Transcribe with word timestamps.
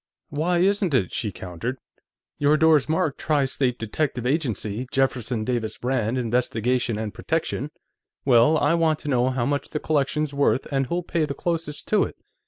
"Why 0.29 0.57
isn't 0.57 0.95
it?" 0.95 1.11
she 1.13 1.31
countered. 1.31 1.77
"Your 2.39 2.57
door's 2.57 2.89
marked 2.89 3.19
Tri 3.19 3.45
State 3.45 3.77
Detective 3.77 4.25
Agency, 4.25 4.87
Jefferson 4.91 5.43
Davis 5.43 5.77
Rand, 5.83 6.17
Investigation 6.17 6.97
and 6.97 7.13
Protection. 7.13 7.69
Well, 8.25 8.57
I 8.57 8.73
want 8.73 8.97
to 9.01 9.09
know 9.09 9.29
how 9.29 9.45
much 9.45 9.69
the 9.69 9.79
collection's 9.79 10.33
worth, 10.33 10.65
and 10.71 10.87
who'll 10.87 11.03
pay 11.03 11.25
the 11.25 11.35
closest 11.35 11.87
to 11.89 12.05
it. 12.05 12.15